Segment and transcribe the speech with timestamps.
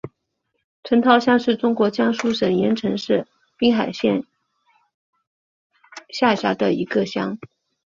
[0.83, 4.25] 陈涛乡是中国江苏省盐城市滨海县
[6.09, 7.37] 下辖的一个乡。